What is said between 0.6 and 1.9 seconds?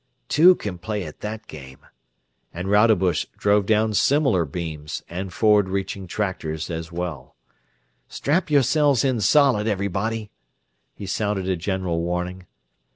play at that game!"